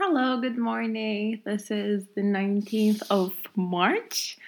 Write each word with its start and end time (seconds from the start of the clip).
Hello, 0.00 0.40
good 0.40 0.56
morning. 0.56 1.42
This 1.44 1.72
is 1.72 2.06
the 2.14 2.20
19th 2.20 3.02
of 3.10 3.32
March, 3.56 4.38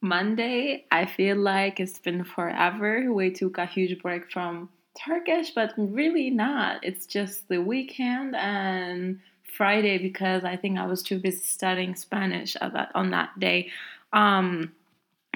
Monday. 0.00 0.84
I 0.92 1.04
feel 1.04 1.36
like 1.36 1.80
it's 1.80 1.98
been 1.98 2.22
forever. 2.22 3.12
We 3.12 3.32
took 3.32 3.58
a 3.58 3.66
huge 3.66 4.00
break 4.00 4.30
from 4.30 4.68
Turkish, 4.96 5.50
but 5.50 5.74
really 5.76 6.30
not. 6.30 6.84
It's 6.84 7.06
just 7.06 7.48
the 7.48 7.60
weekend 7.60 8.36
and 8.36 9.18
Friday 9.52 9.98
because 9.98 10.44
I 10.44 10.54
think 10.54 10.78
I 10.78 10.86
was 10.86 11.02
too 11.02 11.18
busy 11.18 11.42
studying 11.42 11.96
Spanish 11.96 12.54
at 12.60 12.72
that, 12.74 12.92
on 12.94 13.10
that 13.10 13.36
day. 13.40 13.72
Um, 14.12 14.70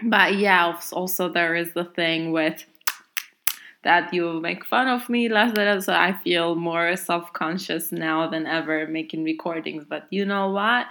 but 0.04 0.36
yeah, 0.36 0.78
also 0.92 1.28
there 1.28 1.56
is 1.56 1.72
the 1.72 1.84
thing 1.84 2.30
with 2.30 2.64
that 3.84 4.12
you 4.12 4.40
make 4.40 4.64
fun 4.64 4.88
of 4.88 5.08
me 5.08 5.28
last 5.28 5.54
night, 5.56 5.82
so 5.82 5.92
I 5.92 6.12
feel 6.12 6.54
more 6.56 6.96
self 6.96 7.32
conscious 7.32 7.92
now 7.92 8.28
than 8.28 8.46
ever 8.46 8.86
making 8.86 9.24
recordings. 9.24 9.84
But 9.88 10.06
you 10.10 10.24
know 10.24 10.50
what? 10.50 10.86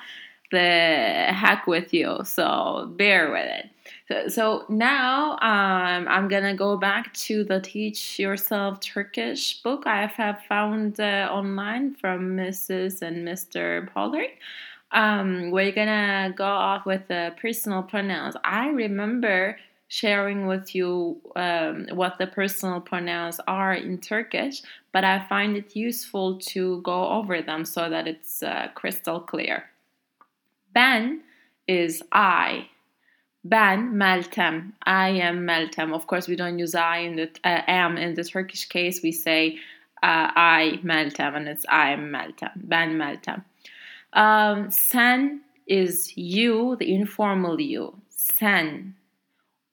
The 0.52 1.28
heck 1.34 1.66
with 1.66 1.94
you, 1.94 2.20
so 2.24 2.94
bear 2.96 3.32
with 3.32 3.46
it. 3.46 3.70
So, 4.08 4.28
so 4.28 4.66
now 4.70 5.32
um, 5.34 6.08
I'm 6.08 6.28
gonna 6.28 6.56
go 6.56 6.78
back 6.78 7.14
to 7.26 7.44
the 7.44 7.60
Teach 7.60 8.20
Yourself 8.20 8.80
Turkish 8.80 9.62
book 9.62 9.88
I 9.88 10.06
have 10.06 10.42
found 10.48 11.00
uh, 11.00 11.30
online 11.32 11.96
from 11.96 12.38
Mrs. 12.38 13.02
and 13.02 13.28
Mr. 13.28 13.92
Pollard. 13.94 14.30
Um, 14.92 15.50
we're 15.50 15.72
gonna 15.72 16.34
go 16.36 16.46
off 16.46 16.86
with 16.86 17.08
the 17.08 17.34
personal 17.42 17.82
pronouns. 17.82 18.36
I 18.44 18.68
remember 18.68 19.58
sharing 19.88 20.48
with 20.48 20.74
you 20.74 21.22
um, 21.36 21.88
what 21.92 22.18
the 22.18 22.28
personal 22.28 22.82
pronouns 22.82 23.40
are 23.48 23.74
in 23.74 24.00
Turkish, 24.00 24.62
but 24.92 25.04
I 25.04 25.26
find 25.28 25.56
it 25.56 25.76
useful 25.76 26.40
to 26.40 26.82
go 26.82 27.10
over 27.10 27.42
them 27.42 27.66
so 27.66 27.90
that 27.90 28.08
it's 28.08 28.42
uh, 28.42 28.70
crystal 28.74 29.20
clear. 29.20 29.70
Ben 30.74 31.22
is 31.68 32.02
I. 32.12 32.70
Ben 33.44 33.94
Meltem. 33.94 34.72
I 34.84 35.10
am 35.10 35.46
Meltem. 35.46 35.94
Of 35.94 36.08
course, 36.08 36.28
we 36.28 36.36
don't 36.36 36.58
use 36.58 36.76
I 36.76 36.98
in 37.00 37.16
the 37.18 37.30
uh, 37.44 37.62
am 37.68 37.98
in 37.98 38.16
the 38.16 38.24
Turkish 38.24 38.66
case. 38.70 39.02
We 39.04 39.12
say 39.12 39.60
uh, 40.02 40.32
I 40.36 40.80
Meltem, 40.84 41.36
and 41.36 41.48
it's 41.48 41.66
I 41.70 41.92
am 41.92 42.10
Meltem. 42.10 42.52
Ben 42.56 42.98
Meltem. 42.98 43.44
Um, 44.14 44.72
sen 44.72 45.42
is 45.68 46.16
you, 46.18 46.76
the 46.78 46.94
informal 46.94 47.60
you. 47.60 47.96
Sen 48.10 48.96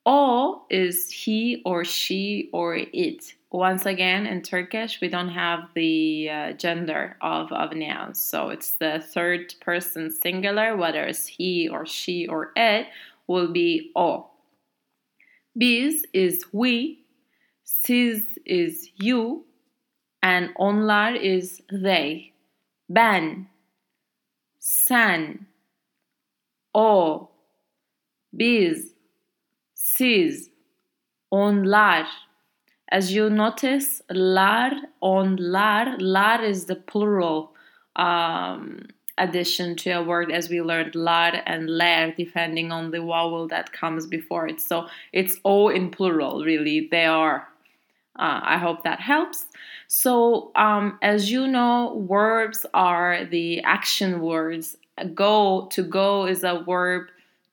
o 0.07 0.65
is 0.71 1.11
he 1.11 1.63
or 1.65 1.85
she 1.85 2.49
or 2.53 2.77
it. 2.77 3.35
Once 3.53 3.85
again, 3.85 4.27
in 4.27 4.43
Turkish, 4.43 5.01
we 5.01 5.09
don't 5.09 5.29
have 5.29 5.71
the 5.75 6.31
uh, 6.31 6.53
gender 6.53 7.17
of, 7.21 7.51
of 7.51 7.75
nouns. 7.75 8.21
So 8.21 8.51
it's 8.51 8.73
the 8.73 9.03
third 9.05 9.55
person 9.61 10.11
singular, 10.11 10.77
whether 10.77 11.05
it's 11.05 11.27
he 11.27 11.69
or 11.69 11.85
she 11.85 12.29
or 12.29 12.53
it, 12.55 12.87
will 13.27 13.53
be 13.53 13.91
o. 13.97 14.31
Biz 15.57 16.05
is 16.13 16.45
we, 16.53 17.05
siz 17.65 18.25
is 18.47 18.91
you, 18.97 19.45
and 20.23 20.51
onlar 20.57 21.15
is 21.21 21.61
they. 21.73 22.33
Ben, 22.89 23.49
sen, 24.61 25.47
o, 26.73 27.31
biz, 28.37 28.93
siz, 30.01 30.51
onlar. 31.31 32.07
As 32.91 33.13
you 33.13 33.29
notice, 33.29 34.03
lar, 34.11 34.73
onlar, 35.03 35.39
lar 35.39 35.99
lar 35.99 36.43
is 36.43 36.65
the 36.65 36.75
plural 36.75 37.53
um, 37.97 38.89
addition 39.19 39.77
to 39.77 39.91
a 39.91 40.03
word 40.03 40.33
as 40.33 40.49
we 40.49 40.63
learned 40.63 40.95
lar 40.95 41.33
and 41.47 41.69
ler 41.69 42.15
depending 42.17 42.73
on 42.73 42.91
the 42.91 43.01
vowel 43.01 43.47
that 43.49 43.73
comes 43.73 44.07
before 44.07 44.49
it. 44.49 44.61
So 44.61 44.87
it's 45.13 45.37
all 45.45 45.69
in 45.69 45.91
plural, 45.91 46.45
really. 46.45 46.89
They 46.91 47.05
are. 47.05 47.47
Uh, 48.19 48.41
I 48.43 48.59
hope 48.59 48.83
that 48.85 49.01
helps. 49.01 49.45
So, 49.87 50.51
um, 50.57 50.99
as 51.03 51.31
you 51.31 51.47
know, 51.47 52.07
verbs 52.09 52.67
are 52.73 53.25
the 53.25 53.61
action 53.63 54.21
words. 54.21 54.77
Go, 55.15 55.69
to 55.73 55.83
go 55.83 56.27
is 56.27 56.43
a 56.43 56.63
verb, 56.67 57.09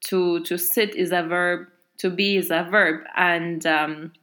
to, 0.07 0.43
to 0.43 0.57
sit 0.57 0.95
is 0.95 1.11
a 1.11 1.23
verb, 1.23 1.67
to 1.99 2.09
be 2.09 2.37
is 2.37 2.51
a 2.51 2.67
verb. 2.69 3.03
And 3.15 3.65
um, 3.65 4.13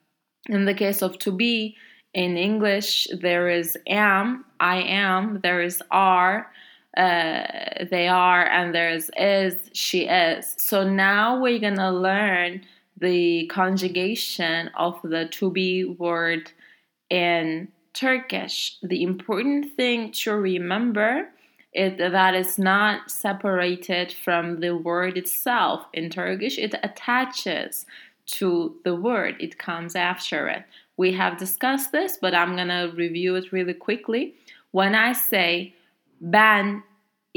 in 0.48 0.64
the 0.64 0.74
case 0.74 1.02
of 1.02 1.18
to 1.20 1.32
be 1.32 1.76
in 2.12 2.36
English, 2.36 3.08
there 3.20 3.48
is 3.48 3.76
am, 3.86 4.44
I 4.60 4.76
am, 4.76 5.40
there 5.42 5.60
is 5.60 5.82
are, 5.90 6.50
uh, 6.96 7.42
they 7.90 8.06
are, 8.06 8.46
and 8.46 8.74
there 8.74 8.90
is 8.90 9.10
is, 9.18 9.54
she 9.72 10.06
is. 10.06 10.54
So 10.58 10.88
now 10.88 11.40
we're 11.40 11.58
gonna 11.58 11.92
learn 11.92 12.62
the 12.96 13.46
conjugation 13.46 14.70
of 14.76 15.00
the 15.02 15.26
to 15.26 15.50
be 15.50 15.84
word 15.84 16.52
in 17.10 17.68
Turkish. 17.92 18.78
The 18.82 19.02
important 19.02 19.74
thing 19.76 20.12
to 20.12 20.36
remember 20.36 21.28
it, 21.74 21.98
that 21.98 22.34
is 22.34 22.58
not 22.58 23.10
separated 23.10 24.12
from 24.12 24.60
the 24.60 24.76
word 24.76 25.18
itself. 25.18 25.86
In 25.92 26.08
Turkish, 26.08 26.56
it 26.56 26.74
attaches 26.82 27.84
to 28.26 28.76
the 28.84 28.94
word, 28.94 29.36
it 29.40 29.58
comes 29.58 29.94
after 29.94 30.48
it. 30.48 30.64
We 30.96 31.12
have 31.12 31.36
discussed 31.36 31.92
this, 31.92 32.16
but 32.20 32.34
I'm 32.34 32.56
gonna 32.56 32.92
review 32.94 33.34
it 33.34 33.52
really 33.52 33.74
quickly. 33.74 34.34
When 34.70 34.94
I 34.94 35.12
say 35.12 35.74
ben 36.20 36.82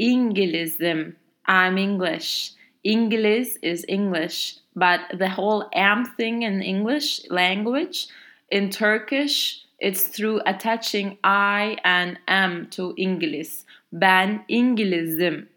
İngilizim, 0.00 1.14
I'm 1.46 1.76
English. 1.76 2.52
Ingiliz 2.84 3.56
is 3.62 3.84
English, 3.88 4.56
but 4.76 5.00
the 5.18 5.28
whole 5.28 5.68
am 5.74 6.04
thing 6.04 6.42
in 6.42 6.62
English 6.62 7.28
language, 7.28 8.06
in 8.50 8.70
Turkish, 8.70 9.64
it's 9.78 10.04
through 10.04 10.40
attaching 10.46 11.18
I 11.22 11.76
and 11.84 12.18
am 12.28 12.68
to 12.70 12.94
English. 12.96 13.64
Ben 13.92 14.44
İngilizim. 14.48 15.48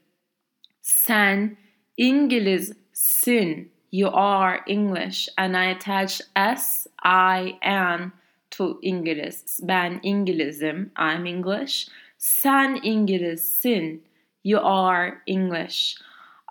Sen 0.81 1.57
İngilizsin. 1.97 3.71
You 3.91 4.11
are 4.13 4.59
English. 4.67 5.29
And 5.37 5.55
I 5.55 5.75
attach 5.75 6.21
S, 6.35 6.89
I, 7.05 7.55
N 7.63 8.11
to 8.51 8.79
İngiliz. 8.81 9.59
Ben 9.63 9.99
İngilizim. 10.03 10.91
I'm 10.97 11.25
English. 11.25 11.87
Sen 12.17 12.79
İngilizsin. 12.83 14.03
You 14.43 14.61
are 14.65 15.17
English. 15.27 15.95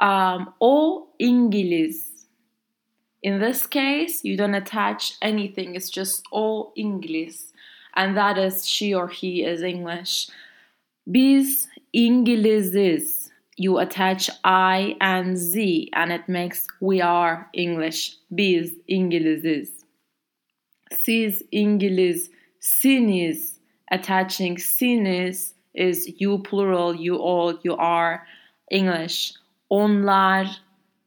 Um, 0.03 0.55
o 0.61 1.09
İngiliz. 1.19 2.11
In 3.23 3.41
this 3.41 3.71
case, 3.71 4.29
you 4.29 4.39
don't 4.39 4.55
attach 4.55 5.13
anything. 5.23 5.77
It's 5.77 5.91
just 5.91 6.25
o 6.33 6.73
İngiliz. 6.77 7.53
And 7.95 8.17
that 8.17 8.39
is 8.39 8.65
she 8.65 8.97
or 8.97 9.09
he 9.09 9.53
is 9.53 9.63
English. 9.63 10.29
Biz 11.07 11.69
İngiliziz. 11.93 13.31
You 13.59 13.79
attach 13.79 14.29
I 14.45 14.97
and 15.01 15.37
Z 15.37 15.57
and 15.93 16.13
it 16.13 16.29
makes 16.29 16.67
we 16.81 17.05
are 17.05 17.47
English. 17.55 18.13
Biz 18.31 18.79
İngiliziz. 18.89 19.81
Siz 20.91 21.43
İngilizsiniz. 21.53 23.61
Attaching 23.93 24.59
siniz 24.59 25.55
is 25.75 26.21
you 26.21 26.43
plural, 26.43 26.95
you 26.95 27.17
all, 27.17 27.59
you 27.65 27.77
are 27.79 28.21
English. 28.71 29.33
Onlar 29.71 30.61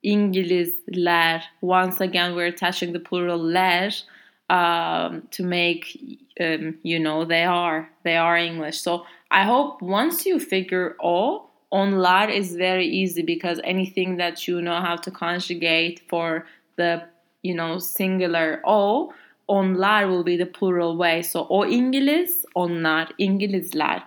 İngilizler. 0.03 1.43
Once 1.61 2.01
again, 2.01 2.33
we're 2.33 2.49
attaching 2.49 2.93
the 2.93 3.03
plural 3.03 3.53
ler 3.53 4.03
um, 4.49 5.27
to 5.31 5.43
make 5.43 5.97
um, 6.39 6.77
you 6.83 6.99
know 6.99 7.25
they 7.25 7.43
are 7.43 7.89
they 8.03 8.17
are 8.17 8.37
English. 8.37 8.81
So 8.81 9.05
I 9.33 9.43
hope 9.43 9.81
once 9.81 10.27
you 10.27 10.39
figure 10.39 10.95
all 10.99 11.49
onlar 11.71 12.29
is 12.29 12.55
very 12.55 12.85
easy 12.85 13.23
because 13.23 13.59
anything 13.63 14.17
that 14.17 14.47
you 14.47 14.61
know 14.61 14.79
how 14.79 14.95
to 14.95 15.09
conjugate 15.09 16.01
for 16.07 16.45
the 16.75 17.03
you 17.41 17.55
know 17.55 17.79
singular 17.79 18.61
o 18.63 19.11
onlar 19.49 20.07
will 20.07 20.23
be 20.23 20.37
the 20.37 20.45
plural 20.45 20.95
way. 20.95 21.23
So 21.23 21.47
o 21.49 21.65
İngiliz, 21.65 22.45
onlar 22.55 23.09
İngilizler. 23.17 24.03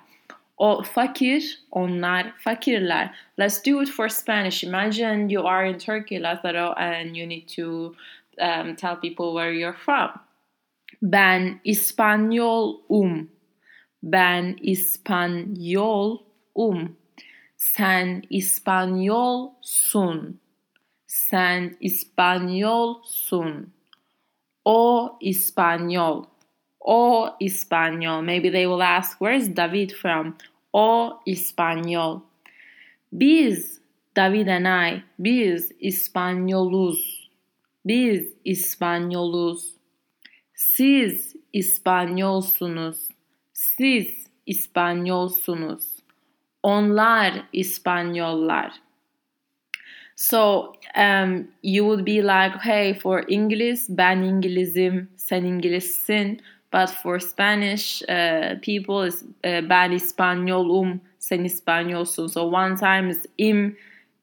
O 0.58 0.82
fakir, 0.82 1.58
onlar 1.70 2.32
fakirler. 2.38 3.10
Let's 3.38 3.60
do 3.60 3.82
it 3.82 3.88
for 3.88 4.08
Spanish. 4.08 4.64
Imagine 4.64 5.28
you 5.28 5.46
are 5.46 5.66
in 5.66 5.78
Turkey, 5.78 6.18
Lazaro, 6.18 6.72
and 6.76 7.16
you 7.16 7.26
need 7.26 7.48
to 7.56 7.94
um, 8.40 8.76
tell 8.76 8.96
people 8.96 9.34
where 9.34 9.52
you're 9.52 9.76
from. 9.76 10.10
Ben 11.02 11.60
İspanyolum. 11.64 13.35
Ben 14.06 14.56
İspanyolum. 14.62 16.96
Sen 17.56 18.22
İspanyolsun. 18.30 20.40
Sen 21.06 21.76
İspanyolsun. 21.80 23.72
O 24.64 25.16
İspanyol. 25.20 26.24
O 26.80 27.30
İspanyol. 27.40 28.22
Maybe 28.22 28.52
they 28.52 28.64
will 28.64 28.80
ask, 28.80 29.18
where 29.18 29.36
is 29.36 29.56
David 29.56 29.90
from? 29.90 30.36
O 30.72 31.20
İspanyol. 31.26 32.20
Biz, 33.12 33.80
David 34.16 34.46
and 34.46 34.66
I, 34.66 35.02
biz 35.18 35.72
İspanyoluz. 35.80 37.30
Biz 37.86 38.32
İspanyoluz. 38.44 39.72
Siz 40.54 41.36
İspanyolsunuz. 41.52 43.15
Siz 43.78 44.26
İspanyolsunuz. 44.46 45.84
Onlar 46.62 47.32
İspanyollar. 47.52 48.72
So 50.16 50.72
um, 50.96 51.48
you 51.62 51.84
would 51.84 52.06
be 52.06 52.22
like, 52.22 52.58
hey, 52.62 52.94
for 52.94 53.24
English, 53.28 53.80
ben 53.88 54.16
İngilizim, 54.16 55.10
sen 55.16 55.44
İngilizsin. 55.44 56.40
But 56.72 56.88
for 56.88 57.18
Spanish 57.18 58.02
uh, 58.02 58.60
people, 58.60 59.08
is 59.08 59.22
uh, 59.22 59.68
ben 59.68 59.90
İspanyolum, 59.90 61.00
sen 61.18 61.44
İspanyolsun. 61.44 62.26
So 62.26 62.42
one 62.42 62.76
time 62.76 63.10
is 63.10 63.26
im, 63.38 63.76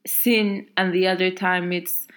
sin, 0.06 0.70
and 0.78 0.94
the 0.94 1.14
other 1.14 1.36
time 1.36 1.78
it's 1.78 2.08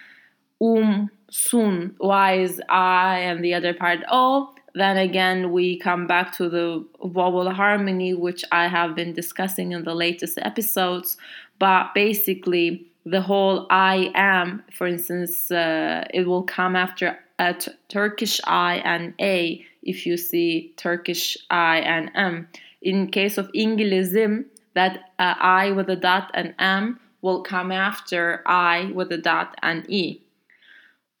um, 0.59 1.09
sun. 1.29 1.95
Y 1.99 2.43
is 2.43 2.59
I, 2.69 3.29
and 3.29 3.43
the 3.43 3.57
other 3.57 3.77
part 3.77 4.03
o. 4.11 4.56
Then 4.77 4.97
again, 4.97 5.51
we 5.51 5.79
come 5.79 6.05
back 6.05 6.33
to 6.37 6.49
the 6.49 6.85
vowel 7.03 7.49
harmony, 7.49 8.13
which 8.13 8.45
I 8.51 8.67
have 8.67 8.93
been 8.93 9.11
discussing 9.11 9.71
in 9.71 9.83
the 9.83 9.95
latest 9.95 10.37
episodes. 10.37 11.17
But 11.57 11.95
basically, 11.95 12.85
the 13.03 13.21
whole 13.21 13.65
I 13.71 14.11
am, 14.13 14.63
for 14.71 14.85
instance, 14.85 15.49
uh, 15.49 16.05
it 16.13 16.27
will 16.27 16.43
come 16.43 16.75
after 16.75 17.17
a 17.39 17.55
t- 17.55 17.71
Turkish 17.87 18.39
I 18.45 18.75
and 18.85 19.15
A 19.19 19.65
if 19.81 20.05
you 20.05 20.15
see 20.15 20.73
Turkish 20.77 21.37
I 21.49 21.77
and 21.79 22.11
M. 22.13 22.47
In 22.83 23.07
case 23.07 23.39
of 23.39 23.51
İngilizim, 23.53 24.45
that 24.75 25.11
uh, 25.17 25.33
I 25.39 25.71
with 25.71 25.89
a 25.89 25.95
dot 25.95 26.29
and 26.35 26.53
M 26.59 26.99
will 27.23 27.41
come 27.41 27.71
after 27.71 28.43
I 28.45 28.91
with 28.93 29.11
a 29.11 29.17
dot 29.17 29.55
and 29.63 29.89
E. 29.89 30.21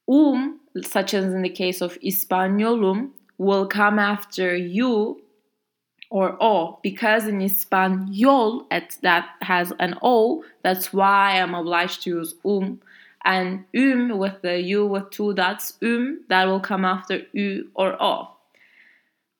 Um, 0.07 0.59
such 0.83 1.15
as 1.15 1.33
in 1.33 1.41
the 1.41 1.49
case 1.49 1.81
of 1.81 1.97
İspanyolum, 2.01 3.13
will 3.37 3.67
come 3.67 3.99
after 3.99 4.55
you 4.55 5.21
or 6.09 6.37
O 6.41 6.79
because 6.81 7.27
in 7.27 7.41
Espanol 7.41 8.65
it, 8.71 8.97
that 9.01 9.29
has 9.41 9.73
an 9.79 9.95
O. 10.01 10.43
That's 10.63 10.93
why 10.93 11.39
I'm 11.39 11.53
obliged 11.53 12.03
to 12.03 12.09
use 12.11 12.35
um. 12.45 12.81
And 13.25 13.65
um 13.77 14.17
with 14.17 14.41
the 14.41 14.61
U 14.61 14.85
with 14.85 15.09
two 15.09 15.33
dots, 15.33 15.77
um, 15.83 16.21
that 16.29 16.45
will 16.45 16.61
come 16.61 16.85
after 16.85 17.23
U 17.33 17.69
or 17.75 18.01
O. 18.01 18.29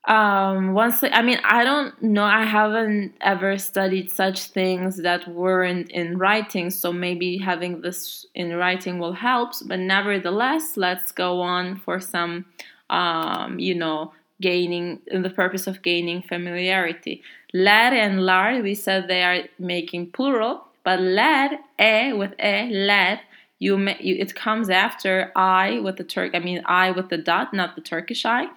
Um, 0.08 0.74
once 0.74 1.04
I 1.04 1.22
mean 1.22 1.40
I 1.44 1.66
don't 1.66 2.02
know 2.02 2.24
I 2.24 2.46
haven't 2.46 3.16
ever 3.20 3.58
studied 3.58 4.10
such 4.10 4.44
things 4.52 5.02
that 5.04 5.28
weren't 5.28 5.92
in 5.92 6.18
writing 6.18 6.70
so 6.70 6.94
maybe 6.94 7.38
having 7.38 7.82
this 7.82 8.26
in 8.34 8.56
writing 8.56 9.00
will 9.00 9.12
help 9.12 9.52
but 9.66 9.80
nevertheless 9.80 10.78
let's 10.78 11.12
go 11.12 11.42
on 11.42 11.76
for 11.76 12.00
some 12.00 12.46
um, 12.90 13.60
you 13.60 13.76
know 13.76 14.14
gaining 14.42 15.00
in 15.08 15.24
the 15.24 15.30
purpose 15.30 15.68
of 15.68 15.82
gaining 15.82 16.22
familiarity. 16.22 17.24
Ler 17.54 17.72
and 17.72 18.26
lar, 18.26 18.62
we 18.62 18.76
said 18.76 19.08
they 19.08 19.24
are 19.24 19.44
making 19.58 20.12
plural, 20.12 20.64
but 20.84 21.00
ler, 21.00 21.58
e 21.80 22.14
with 22.14 22.34
e, 22.40 22.70
ler, 22.72 23.20
you, 23.60 23.78
you 24.00 24.16
it 24.16 24.36
comes 24.36 24.70
after 24.70 25.32
I 25.36 25.80
with 25.80 25.98
the 25.98 26.04
Turk. 26.04 26.36
I 26.36 26.40
mean 26.40 26.62
I 26.66 26.92
with 26.92 27.10
the 27.10 27.18
dot, 27.18 27.54
not 27.54 27.76
the 27.76 27.82
Turkish 27.82 28.26
I. 28.26 28.48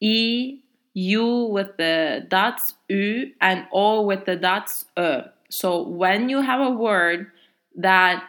E, 0.00 0.58
U 0.94 1.44
with 1.44 1.76
the 1.76 2.26
dots, 2.28 2.74
U, 2.88 3.32
and 3.40 3.66
O 3.72 4.02
with 4.02 4.24
the 4.24 4.36
dots, 4.36 4.86
ö. 4.96 5.28
So 5.48 5.82
when 5.82 6.28
you 6.28 6.42
have 6.42 6.60
a 6.60 6.70
word 6.70 7.30
that 7.76 8.24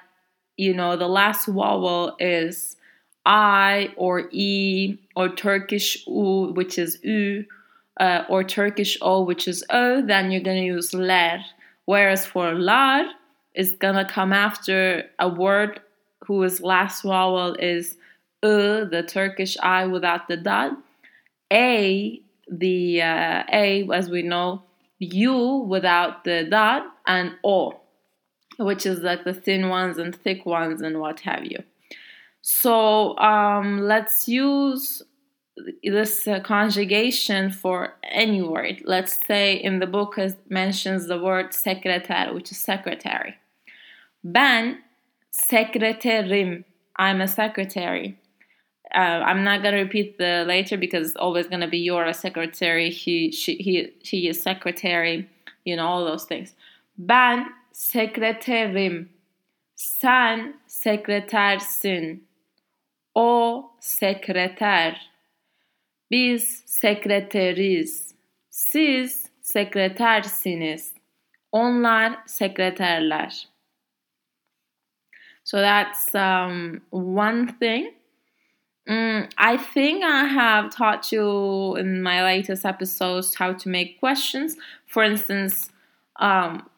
you 0.58 0.74
know 0.74 0.96
the 0.96 1.08
last 1.08 1.48
vowel 1.48 2.16
is 2.20 2.78
I 3.26 3.94
or 3.98 4.30
E 4.32 4.98
or 5.16 5.30
Turkish 5.30 6.06
U, 6.08 6.52
which 6.56 6.78
is 6.78 7.00
U, 7.04 7.46
uh, 8.00 8.24
or 8.30 8.44
Turkish 8.44 8.98
O, 9.02 9.22
which 9.24 9.48
is 9.48 9.64
O, 9.70 10.02
then 10.02 10.32
you're 10.32 10.42
going 10.42 10.62
to 10.62 10.66
use 10.66 10.94
ler. 10.94 11.40
Whereas 11.86 12.26
for 12.26 12.54
lar, 12.54 13.06
it's 13.54 13.74
going 13.74 13.96
to 13.96 14.06
come 14.06 14.32
after 14.32 15.10
a 15.20 15.28
word 15.28 15.82
whose 16.26 16.62
last 16.62 17.02
vowel 17.02 17.56
is 17.56 17.98
U, 18.44 18.86
the 18.86 19.04
Turkish 19.08 19.58
I 19.62 19.86
without 19.86 20.28
the 20.28 20.38
dot. 20.38 20.72
A, 21.52 22.22
the 22.50 23.02
uh, 23.02 23.44
A, 23.52 23.88
as 23.94 24.10
we 24.10 24.22
know, 24.22 24.64
U 25.00 25.58
without 25.68 26.24
the 26.24 26.46
dot, 26.50 26.86
and 27.08 27.34
O, 27.44 27.80
which 28.58 28.86
is 28.86 29.00
like 29.00 29.24
the 29.24 29.34
thin 29.34 29.70
ones 29.70 29.98
and 29.98 30.16
thick 30.16 30.46
ones 30.46 30.82
and 30.82 31.00
what 31.00 31.22
have 31.22 31.46
you. 31.46 31.64
So 32.52 33.16
um, 33.20 33.82
let's 33.82 34.28
use 34.28 35.04
this 35.84 36.28
uh, 36.28 36.40
conjugation 36.40 37.52
for 37.52 37.94
any 38.04 38.42
word. 38.42 38.82
Let's 38.86 39.20
say 39.28 39.54
in 39.54 39.78
the 39.78 39.86
book 39.86 40.18
it 40.18 40.36
mentions 40.50 41.06
the 41.06 41.20
word 41.20 41.52
sekreter, 41.52 42.34
which 42.34 42.52
is 42.52 42.58
secretary. 42.58 43.36
Ben 44.24 44.80
sekreterim. 45.32 46.64
I'm 46.96 47.22
a 47.22 47.28
secretary. 47.28 48.18
Uh, 48.96 49.22
I'm 49.30 49.44
not 49.44 49.62
gonna 49.62 49.78
repeat 49.78 50.18
the 50.18 50.44
later 50.48 50.76
because 50.76 51.10
it's 51.10 51.18
always 51.18 51.46
gonna 51.46 51.70
be 51.70 51.78
you're 51.78 52.06
a 52.06 52.16
secretary. 52.16 52.90
He, 52.90 53.32
she, 53.32 53.58
he, 53.58 53.94
she 54.02 54.28
is 54.28 54.42
secretary. 54.42 55.30
You 55.66 55.76
know 55.76 55.86
all 55.86 56.04
those 56.04 56.26
things. 56.26 56.56
Ben 56.98 57.46
sekreterim. 57.76 59.08
Sen 59.76 60.56
sekretersin. 60.68 62.22
O 63.16 63.66
sekreter. 63.80 65.12
Biz 66.12 66.64
sekreteriz. 66.66 68.16
Siz 68.50 69.32
sekretersiniz. 69.42 70.94
Onlar 71.52 72.14
sekreterler. 72.28 73.48
So 75.44 75.58
that's 75.58 76.14
um, 76.14 76.82
one 76.92 77.48
thing. 77.48 77.94
Mm, 78.88 79.30
I 79.38 79.58
think 79.58 80.04
I 80.04 80.26
have 80.26 80.70
taught 80.70 81.12
you 81.12 81.76
in 81.76 82.02
my 82.02 82.24
latest 82.24 82.66
episodes 82.66 83.36
how 83.36 83.54
to 83.54 83.70
make 83.70 84.00
questions. 84.00 84.58
For 84.88 85.04
instance, 85.04 85.70
um, 86.20 86.70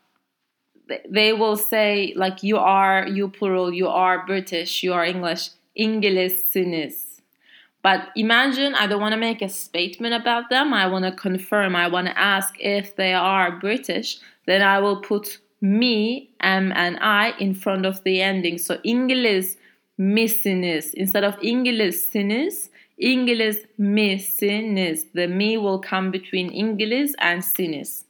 they 1.10 1.34
will 1.34 1.56
say 1.56 2.14
like 2.16 2.44
you 2.44 2.58
are 2.58 3.08
you 3.08 3.30
plural, 3.30 3.74
you 3.74 3.88
are 3.88 4.26
British, 4.26 4.84
you 4.84 4.94
are 4.94 5.06
English, 5.06 5.50
İngilizsiniz. 5.82 7.12
But 7.84 8.02
imagine 8.16 8.76
I 8.76 8.88
don't 8.88 9.02
want 9.02 9.14
to 9.14 9.20
make 9.20 9.42
a 9.42 9.50
statement 9.50 10.14
about 10.14 10.50
them. 10.50 10.74
I 10.74 10.86
want 10.86 11.06
to 11.06 11.12
confirm. 11.12 11.76
I 11.76 11.88
want 11.88 12.08
to 12.08 12.18
ask 12.18 12.54
if 12.60 12.96
they 12.96 13.14
are 13.14 13.60
British. 13.60 14.20
Then 14.46 14.62
I 14.62 14.80
will 14.80 15.02
put 15.02 15.40
me, 15.62 16.30
M, 16.40 16.72
and 16.76 16.98
I 17.02 17.34
in 17.40 17.56
front 17.56 17.86
of 17.86 18.04
the 18.04 18.22
ending. 18.22 18.60
So 18.60 18.76
İngiliz 18.84 19.58
misiniz 19.98 20.94
instead 20.96 21.24
of 21.24 21.36
İngilizsiniz. 21.42 22.70
İngiliz 22.98 23.66
misiniz. 23.78 25.12
The 25.14 25.28
me 25.28 25.58
will 25.58 25.82
come 25.90 26.14
between 26.14 26.52
İngiliz 26.52 27.16
and 27.20 27.42
siniz. 27.42 28.06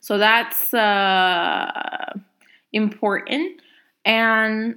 So 0.00 0.18
that's 0.18 0.74
uh, 0.74 2.20
important. 2.72 3.60
And 4.04 4.74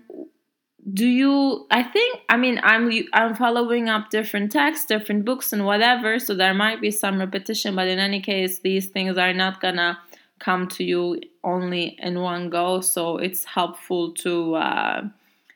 do 0.93 1.07
you 1.07 1.65
i 1.71 1.81
think 1.81 2.21
i 2.29 2.37
mean 2.37 2.59
i'm 2.63 2.91
i'm 3.13 3.33
following 3.35 3.89
up 3.89 4.09
different 4.09 4.51
texts 4.51 4.85
different 4.85 5.25
books 5.25 5.51
and 5.51 5.65
whatever 5.65 6.19
so 6.19 6.35
there 6.35 6.53
might 6.53 6.79
be 6.79 6.91
some 6.91 7.19
repetition 7.19 7.75
but 7.75 7.87
in 7.87 7.97
any 7.97 8.21
case 8.21 8.59
these 8.59 8.87
things 8.87 9.17
are 9.17 9.33
not 9.33 9.59
gonna 9.59 9.97
come 10.37 10.67
to 10.67 10.83
you 10.83 11.19
only 11.43 11.97
in 11.99 12.19
one 12.19 12.49
go 12.49 12.81
so 12.81 13.17
it's 13.17 13.45
helpful 13.45 14.13
to 14.13 14.53
uh, 14.55 15.01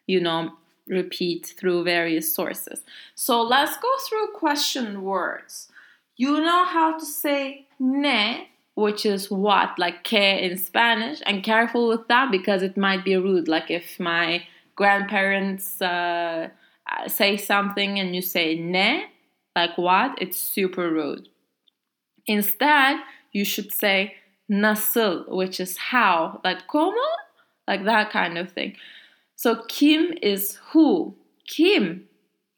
you 0.07 0.19
know 0.19 0.51
repeat 0.89 1.53
through 1.57 1.83
various 1.83 2.33
sources. 2.33 2.83
So 3.15 3.41
let's 3.41 3.77
go 3.77 3.89
through 4.07 4.33
question 4.33 5.03
words. 5.03 5.69
You 6.17 6.41
know 6.41 6.65
how 6.65 6.97
to 6.97 7.05
say 7.05 7.67
ne 7.79 8.49
which 8.75 9.05
is 9.05 9.29
what 9.29 9.77
like 9.77 10.03
que 10.03 10.39
in 10.39 10.57
spanish? 10.57 11.21
And 11.25 11.43
careful 11.43 11.87
with 11.87 12.07
that 12.07 12.31
because 12.31 12.63
it 12.63 12.77
might 12.77 13.03
be 13.03 13.15
rude 13.17 13.47
like 13.47 13.69
if 13.69 13.99
my 13.99 14.43
grandparents 14.79 15.81
uh, 15.81 16.47
say 17.07 17.35
something 17.35 17.99
and 17.99 18.15
you 18.15 18.21
say 18.21 18.55
ne, 18.55 19.07
like 19.53 19.77
what, 19.77 20.17
it's 20.21 20.37
super 20.37 20.89
rude. 20.89 21.27
Instead, 22.25 22.95
you 23.33 23.43
should 23.43 23.73
say 23.73 24.15
nasıl, 24.49 25.27
which 25.27 25.59
is 25.59 25.77
how, 25.77 26.39
like 26.45 26.65
como, 26.67 27.07
like 27.67 27.83
that 27.83 28.09
kind 28.09 28.37
of 28.37 28.53
thing. 28.53 28.77
So 29.35 29.63
kim 29.67 30.13
is 30.21 30.57
who. 30.71 31.13
Kim. 31.45 32.07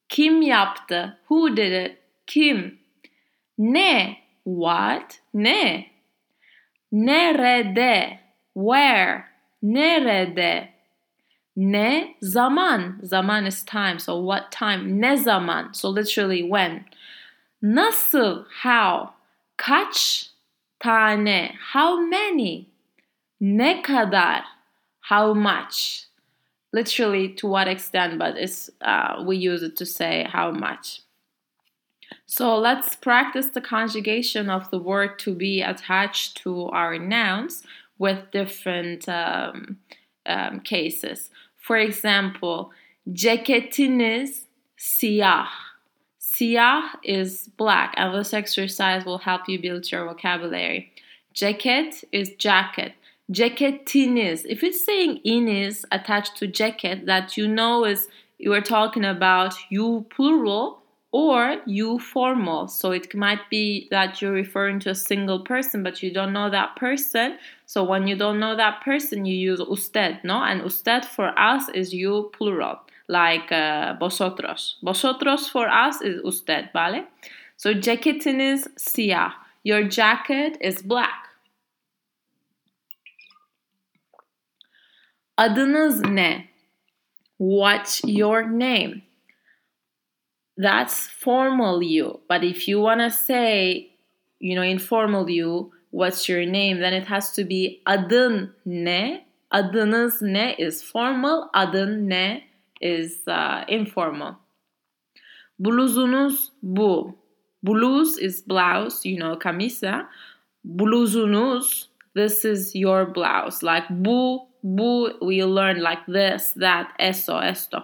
Kim 0.07 0.43
yaptı. 0.43 1.15
Who 1.27 1.55
did 1.55 1.73
it? 1.73 2.01
Kim. 2.27 2.77
Ne. 3.57 4.19
What? 4.43 5.19
Ne. 5.33 5.91
Nerede. 6.93 8.19
Where. 8.53 9.25
Nerede? 9.63 10.70
Ne 11.55 12.15
zaman? 12.23 12.99
Zaman 13.03 13.45
is 13.45 13.63
time. 13.63 13.99
So 13.99 14.17
what 14.19 14.51
time? 14.51 14.99
Ne 14.99 15.15
zaman? 15.17 15.73
So 15.73 15.89
literally 15.89 16.43
when. 16.43 16.85
Nasıl? 17.63 18.45
How? 18.61 19.13
Kaç 19.57 20.29
tane? 20.79 21.55
How 21.73 21.99
many? 21.99 22.67
Ne 23.39 23.81
kadar? 23.81 24.43
How 25.01 25.33
much? 25.33 26.05
Literally 26.73 27.29
to 27.33 27.47
what 27.47 27.67
extent, 27.67 28.17
but 28.17 28.37
it's 28.37 28.69
uh, 28.79 29.21
we 29.25 29.35
use 29.35 29.61
it 29.61 29.75
to 29.75 29.85
say 29.85 30.25
how 30.31 30.51
much. 30.51 31.01
So 32.25 32.57
let's 32.57 32.95
practice 32.95 33.47
the 33.47 33.59
conjugation 33.61 34.49
of 34.49 34.71
the 34.71 34.79
word 34.79 35.19
to 35.19 35.35
be 35.35 35.61
attached 35.61 36.37
to 36.43 36.67
our 36.67 36.97
nouns 36.97 37.63
with 37.97 38.31
different 38.31 39.09
um, 39.09 39.79
um, 40.25 40.59
cases. 40.59 41.29
For 41.57 41.77
example, 41.77 42.71
ceketiniz 43.09 44.45
siyah. 44.77 45.47
Siyah 46.19 46.89
is 47.03 47.49
black, 47.57 47.93
and 47.97 48.15
this 48.15 48.33
exercise 48.33 49.05
will 49.05 49.19
help 49.19 49.47
you 49.47 49.61
build 49.61 49.91
your 49.91 50.05
vocabulary. 50.05 50.91
Jacket 51.33 52.03
is 52.11 52.31
jacket. 52.35 52.93
Ceketiniz. 53.31 54.45
If 54.45 54.63
it's 54.63 54.83
saying 54.85 55.21
iniz 55.25 55.85
attached 55.91 56.37
to 56.37 56.47
jacket, 56.47 57.05
that 57.05 57.37
you 57.37 57.47
know 57.47 57.85
is 57.85 58.07
you 58.37 58.53
are 58.53 58.61
talking 58.61 59.05
about 59.05 59.53
you 59.69 60.05
plural 60.09 60.80
or 61.11 61.57
you 61.65 61.99
formal. 61.99 62.67
So 62.67 62.91
it 62.91 63.13
might 63.13 63.49
be 63.49 63.87
that 63.91 64.21
you're 64.21 64.31
referring 64.31 64.79
to 64.81 64.91
a 64.91 64.95
single 64.95 65.41
person, 65.41 65.83
but 65.83 66.01
you 66.01 66.13
don't 66.13 66.31
know 66.31 66.49
that 66.49 66.75
person. 66.77 67.37
So 67.65 67.83
when 67.83 68.07
you 68.07 68.15
don't 68.15 68.39
know 68.39 68.55
that 68.55 68.81
person, 68.81 69.25
you 69.25 69.35
use 69.35 69.59
usted, 69.59 70.19
no? 70.23 70.41
And 70.41 70.61
usted 70.61 71.03
for 71.03 71.37
us 71.37 71.67
is 71.69 71.93
you 71.93 72.31
plural, 72.33 72.79
like 73.07 73.51
uh, 73.51 73.95
vosotros. 73.99 74.77
Vosotros 74.81 75.49
for 75.49 75.67
us 75.67 76.01
is 76.01 76.21
usted, 76.23 76.69
¿vale? 76.73 77.05
So 77.57 77.73
jacket 77.73 78.25
is 78.25 78.67
siyah. 78.77 79.33
Your 79.63 79.83
jacket 79.83 80.57
is 80.61 80.81
black. 80.81 81.27
Adınız 85.37 86.01
ne? 86.09 86.49
What's 87.37 88.01
your 88.05 88.47
name? 88.47 89.01
That's 90.57 91.07
formal 91.07 91.81
you. 91.81 92.19
But 92.27 92.43
if 92.43 92.67
you 92.67 92.79
want 92.79 93.01
to 93.01 93.09
say, 93.09 93.91
you 94.39 94.55
know, 94.55 94.61
informal 94.61 95.29
you, 95.29 95.71
what's 95.91 96.27
your 96.27 96.45
name, 96.45 96.79
then 96.79 96.93
it 96.93 97.07
has 97.07 97.33
to 97.33 97.43
be 97.43 97.81
adın 97.85 98.53
ne? 98.65 99.25
Adınız 99.51 100.21
ne 100.21 100.55
is 100.57 100.83
formal, 100.83 101.49
adın 101.53 102.09
ne 102.09 102.43
is 102.81 103.21
uh, 103.27 103.63
informal. 103.67 104.35
Bluzunuz 105.59 106.51
bu. 106.63 107.17
Bluz 107.63 108.17
is 108.17 108.47
blouse, 108.47 109.05
you 109.05 109.19
know, 109.19 109.35
camisa. 109.35 110.07
Bluzunuz, 110.65 111.87
this 112.15 112.45
is 112.45 112.75
your 112.75 113.05
blouse. 113.05 113.61
Like 113.61 113.85
bu, 113.89 114.47
bu, 114.63 115.17
we 115.21 115.43
learn 115.43 115.81
like 115.83 116.05
this, 116.07 116.53
that, 116.53 116.87
eso, 116.99 117.39
esto. 117.39 117.83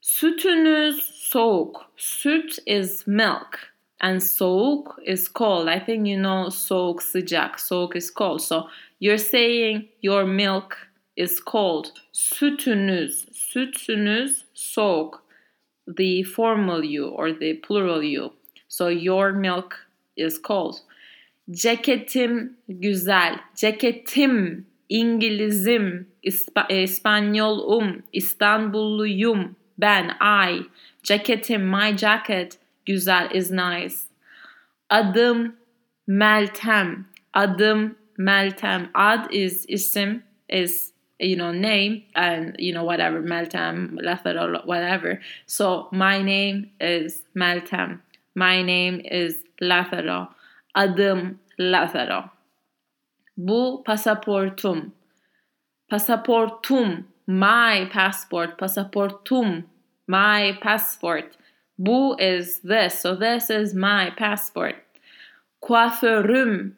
Sütünüz 0.00 1.15
soğuk. 1.30 1.90
Süt 1.96 2.58
is 2.66 3.06
milk 3.06 3.74
and 4.00 4.20
soğuk 4.20 4.98
is 5.06 5.32
cold. 5.34 5.68
I 5.68 5.84
think 5.84 6.08
you 6.08 6.16
know 6.16 6.50
soğuk 6.50 7.02
sıcak. 7.02 7.60
Soğuk 7.60 7.96
is 7.96 8.14
cold. 8.14 8.38
So 8.40 8.68
you're 9.00 9.18
saying 9.18 9.84
your 10.02 10.24
milk 10.24 10.76
is 11.16 11.40
cold. 11.44 11.84
Sütünüz. 12.12 13.26
Sütünüz 13.32 14.44
soğuk. 14.54 15.26
The 15.96 16.22
formal 16.22 16.84
you 16.84 17.10
or 17.10 17.38
the 17.40 17.60
plural 17.60 18.02
you. 18.02 18.32
So 18.68 18.90
your 18.90 19.30
milk 19.30 19.88
is 20.16 20.42
cold. 20.42 20.74
Ceketim 21.50 22.56
güzel. 22.68 23.38
Ceketim 23.54 24.66
İngilizim, 24.88 26.06
İsp- 26.24 26.82
İspanyolum, 26.82 28.02
İstanbulluyum, 28.12 29.56
ben, 29.78 30.16
I. 30.20 30.62
Ceketim, 31.02 31.62
my 31.70 31.96
jacket, 31.96 32.58
güzel, 32.86 33.30
is 33.34 33.50
nice. 33.50 33.96
Adım 34.90 35.56
Meltem. 36.06 37.06
Adım 37.34 37.96
Meltem. 38.18 38.90
Ad 38.94 39.32
is 39.32 39.64
isim, 39.68 40.22
is 40.48 40.92
you 41.20 41.36
know 41.36 41.52
name 41.52 42.02
and 42.14 42.56
you 42.58 42.72
know 42.72 42.84
whatever 42.84 43.22
Meltem, 43.22 43.98
Lethero, 43.98 44.64
whatever. 44.64 45.20
So 45.46 45.88
my 45.92 46.22
name 46.22 46.70
is 46.80 47.22
Meltem. 47.34 48.00
My 48.34 48.62
name 48.62 49.00
is 49.00 49.42
Lethero. 49.60 50.28
Adım 50.74 51.38
Lethero. 51.58 52.30
Bu 53.36 53.82
pasaportum. 53.86 54.92
Pasaportum. 55.88 57.06
My 57.26 57.88
passport. 57.92 58.58
Pasaportum 58.58 59.64
my 60.06 60.58
passport. 60.60 61.36
Bu 61.78 62.16
is 62.18 62.60
this, 62.60 63.00
so 63.00 63.14
this 63.14 63.50
is 63.50 63.74
my 63.74 64.10
passport. 64.16 64.76
Kuaförüm, 65.62 66.72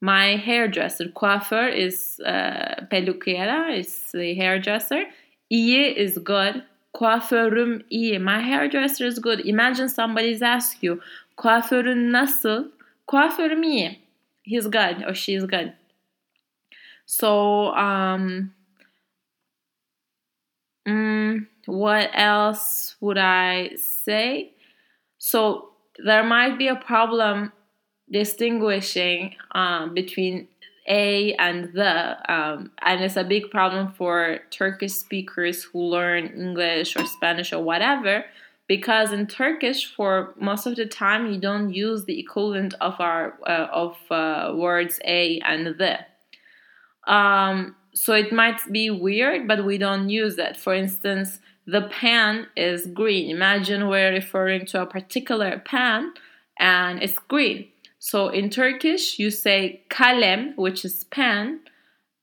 my 0.00 0.36
hairdresser. 0.36 1.12
Coiffeur 1.12 1.68
is 1.68 2.20
uh, 2.24 2.86
peluquera, 2.90 3.78
is 3.78 4.10
the 4.12 4.34
hairdresser. 4.34 5.04
İyi 5.50 5.96
is 5.96 6.18
good. 6.18 6.62
Kuaförüm 6.94 7.82
iyi. 7.90 8.18
My 8.18 8.40
hairdresser 8.40 9.06
is 9.06 9.18
good. 9.18 9.40
Imagine 9.44 9.88
somebody's 9.88 10.42
ask 10.42 10.82
you, 10.82 11.00
kuaförün 11.36 12.12
nasıl? 12.12 12.70
Kuaförüm 13.06 13.62
iyi. 13.62 14.00
He's 14.42 14.64
good 14.64 15.04
or 15.06 15.14
she's 15.14 15.46
good. 15.46 15.72
So, 17.06 17.72
um, 17.74 18.50
mm, 20.86 21.46
what 21.66 22.10
else 22.14 22.96
would 23.00 23.18
I 23.18 23.76
say? 23.76 24.54
So 25.18 25.70
there 26.02 26.24
might 26.24 26.58
be 26.58 26.68
a 26.68 26.76
problem 26.76 27.52
distinguishing 28.10 29.34
um, 29.52 29.94
between 29.94 30.48
a 30.88 31.34
and 31.34 31.72
the, 31.72 32.32
um, 32.32 32.72
and 32.82 33.02
it's 33.02 33.16
a 33.16 33.24
big 33.24 33.50
problem 33.50 33.92
for 33.92 34.40
Turkish 34.50 34.92
speakers 34.92 35.62
who 35.62 35.80
learn 35.80 36.26
English 36.26 36.96
or 36.96 37.06
Spanish 37.06 37.52
or 37.52 37.62
whatever, 37.62 38.24
because 38.66 39.12
in 39.12 39.26
Turkish, 39.26 39.94
for 39.94 40.34
most 40.40 40.66
of 40.66 40.76
the 40.76 40.86
time, 40.86 41.30
you 41.30 41.38
don't 41.38 41.72
use 41.72 42.04
the 42.04 42.18
equivalent 42.18 42.74
of 42.80 42.94
our 42.98 43.38
uh, 43.46 43.68
of 43.72 43.96
uh, 44.10 44.52
words 44.54 44.98
a 45.04 45.40
and 45.40 45.66
the. 45.66 45.98
Um, 47.12 47.76
so 47.92 48.14
it 48.14 48.32
might 48.32 48.60
be 48.70 48.90
weird, 48.90 49.48
but 49.48 49.64
we 49.64 49.78
don't 49.78 50.08
use 50.08 50.36
that. 50.36 50.56
For 50.56 50.74
instance, 50.74 51.40
the 51.66 51.82
pan 51.82 52.46
is 52.56 52.86
green. 52.86 53.30
Imagine 53.30 53.88
we're 53.88 54.12
referring 54.12 54.66
to 54.66 54.82
a 54.82 54.86
particular 54.86 55.58
pan 55.58 56.12
and 56.58 57.02
it's 57.02 57.18
green. 57.28 57.68
So 57.98 58.28
in 58.28 58.50
Turkish, 58.50 59.18
you 59.18 59.30
say 59.30 59.82
kalem, 59.90 60.56
which 60.56 60.84
is 60.84 61.04
pen, 61.04 61.60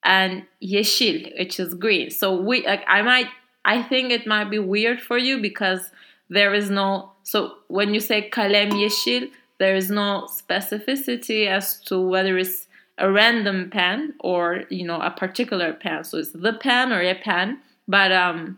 and 0.04 0.44
yeşil, 0.64 1.38
which 1.38 1.60
is 1.60 1.74
green. 1.74 2.10
So 2.10 2.40
we 2.42 2.66
like 2.66 2.84
I 2.88 3.02
might 3.02 3.28
I 3.66 3.84
think 3.84 4.12
it 4.12 4.26
might 4.26 4.50
be 4.50 4.60
weird 4.60 5.02
for 5.02 5.18
you 5.18 5.42
because 5.42 5.92
there 6.30 6.54
is 6.54 6.70
no 6.70 7.12
so 7.24 7.56
when 7.68 7.94
you 7.94 8.00
say 8.00 8.30
kalem 8.30 8.72
yeşil, 8.72 9.30
there 9.60 9.76
is 9.76 9.90
no 9.90 10.28
specificity 10.30 11.48
as 11.48 11.80
to 11.82 12.00
whether 12.00 12.38
it's 12.38 12.67
a 12.98 13.12
random 13.12 13.70
pen 13.70 14.14
or 14.20 14.64
you 14.70 14.86
know 14.86 15.00
a 15.00 15.12
particular 15.12 15.74
pen. 15.74 16.04
So 16.04 16.18
it's 16.18 16.32
the 16.32 16.54
pen 16.54 16.92
or 16.92 17.02
a 17.02 17.16
pen, 17.16 17.60
but 17.88 18.12
um 18.12 18.58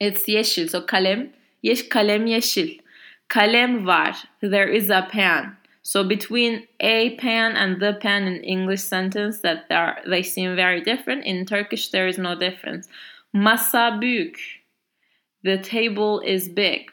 it's 0.00 0.26
yeşil. 0.28 0.68
So 0.68 0.82
kalem, 0.82 1.32
yeş 1.62 1.88
kalem 1.88 2.26
yeşil. 2.26 2.78
Kalem 3.28 3.86
var. 3.86 4.16
There 4.40 4.68
is 4.68 4.90
a 4.90 5.08
pen. 5.10 5.56
So 5.82 6.02
between 6.02 6.66
a 6.80 7.16
pen 7.16 7.56
and 7.56 7.80
the 7.80 7.94
pen 8.00 8.24
in 8.24 8.42
English 8.42 8.82
sentence 8.82 9.40
that 9.42 9.68
they 9.68 9.76
are, 9.76 9.98
they 10.06 10.22
seem 10.22 10.56
very 10.56 10.80
different. 10.80 11.24
In 11.24 11.46
Turkish 11.46 11.90
there 11.90 12.08
is 12.08 12.18
no 12.18 12.34
difference. 12.34 12.88
Masa 13.34 14.00
büyük. 14.00 14.36
The 15.44 15.58
table 15.58 16.20
is 16.20 16.48
big. 16.48 16.90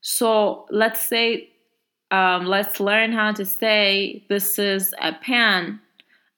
So 0.00 0.66
let's 0.70 1.00
say 1.00 1.50
um, 2.10 2.46
let's 2.46 2.80
learn 2.80 3.12
how 3.12 3.32
to 3.32 3.44
say 3.44 4.24
this 4.28 4.58
is 4.58 4.94
a 5.00 5.12
pen 5.12 5.80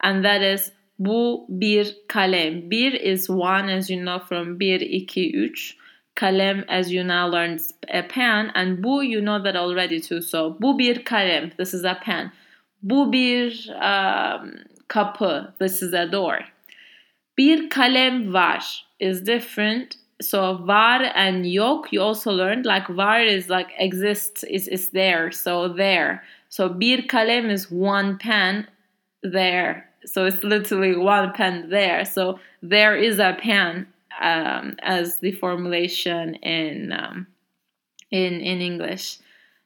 and 0.03 0.25
that 0.25 0.43
is 0.43 0.71
Bu 0.99 1.47
bir 1.49 1.97
kalem. 2.09 2.71
Bir 2.71 2.93
is 2.93 3.31
one, 3.31 3.69
as 3.69 3.91
you 3.91 4.05
know 4.05 4.19
from 4.19 4.61
bir, 4.61 4.81
iki, 4.81 5.33
üç. 5.33 5.77
Kalem, 6.17 6.65
as 6.69 6.93
you 6.93 7.05
now 7.05 7.29
learned, 7.29 7.61
a 7.89 8.03
pen. 8.03 8.51
And 8.55 8.83
bu, 8.83 9.03
you 9.03 9.21
know 9.21 9.41
that 9.43 9.55
already 9.57 10.01
too. 10.01 10.21
So, 10.21 10.57
bu 10.61 10.79
bir 10.79 11.05
kalem. 11.05 11.53
This 11.57 11.75
is 11.75 11.85
a 11.85 11.95
pen. 11.95 12.33
Bu 12.83 13.13
bir 13.13 13.69
um, 13.71 14.55
kapı. 14.89 15.55
This 15.61 15.83
is 15.83 15.95
a 15.95 16.13
door. 16.13 16.39
Bir 17.39 17.71
kalem 17.71 18.33
var 18.33 18.85
is 18.99 19.27
different. 19.27 19.97
So 20.21 20.57
var 20.57 21.13
and 21.15 21.47
yok 21.47 21.93
you 21.93 22.03
also 22.03 22.33
learned 22.33 22.67
like 22.67 22.89
var 22.89 23.21
is 23.21 23.49
like 23.49 23.69
exists 23.79 24.43
is 24.45 24.67
is 24.69 24.89
there 24.91 25.31
so 25.31 25.69
there. 25.69 26.25
So 26.49 26.69
bir 26.69 27.03
kalem 27.03 27.51
is 27.51 27.71
one 27.71 28.19
pen 28.19 28.67
there. 29.23 29.89
So 30.05 30.27
it's 30.27 30.43
literally 30.43 30.97
one 30.97 31.33
pen 31.33 31.69
there. 31.71 32.05
So 32.05 32.41
there 32.63 32.97
is 32.97 33.19
a 33.19 33.37
pen 33.41 33.87
um, 34.21 34.77
as 34.81 35.19
the 35.19 35.33
formulation 35.33 36.35
in 36.37 36.93
um, 36.93 37.27
in 38.11 38.41
in 38.41 38.61
English. 38.61 39.19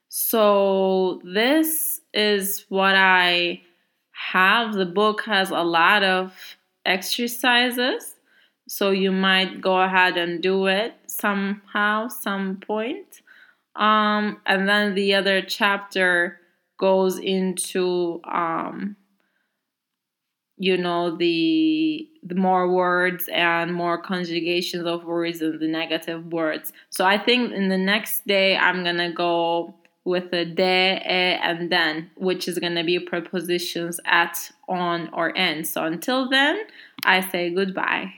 So 0.09 1.21
this 1.23 2.01
is 2.13 2.65
what 2.69 2.95
I 2.95 3.61
have. 4.11 4.73
The 4.73 4.85
book 4.85 5.23
has 5.25 5.49
a 5.49 5.63
lot 5.63 6.03
of 6.03 6.57
exercises. 6.85 8.12
So 8.67 8.91
you 8.91 9.11
might 9.11 9.61
go 9.61 9.81
ahead 9.81 10.17
and 10.17 10.41
do 10.41 10.67
it 10.67 10.93
somehow, 11.07 12.07
some 12.07 12.57
point. 12.57 13.21
Um, 13.75 14.41
and 14.45 14.67
then 14.69 14.95
the 14.95 15.15
other 15.15 15.41
chapter 15.41 16.39
goes 16.77 17.17
into 17.17 18.21
um, 18.25 18.95
you 20.57 20.77
know 20.77 21.15
the 21.15 22.07
the 22.21 22.35
more 22.35 22.71
words 22.71 23.27
and 23.33 23.73
more 23.73 23.97
conjugations 24.01 24.85
of 24.85 25.03
words 25.03 25.41
and 25.41 25.59
the 25.59 25.67
negative 25.67 26.31
words. 26.31 26.71
So 26.89 27.05
I 27.05 27.17
think 27.17 27.51
in 27.51 27.69
the 27.69 27.77
next 27.77 28.25
day 28.27 28.55
I'm 28.55 28.83
gonna 28.83 29.11
go 29.11 29.75
with 30.05 30.33
a 30.33 30.45
de, 30.45 30.95
e, 30.95 31.39
and 31.41 31.71
then, 31.71 32.11
which 32.15 32.47
is 32.47 32.59
gonna 32.59 32.83
be 32.83 32.99
prepositions 32.99 33.99
at, 34.05 34.51
on, 34.67 35.09
or 35.13 35.29
in. 35.29 35.63
So 35.63 35.85
until 35.85 36.29
then, 36.29 36.59
I 37.05 37.21
say 37.21 37.49
goodbye. 37.49 38.13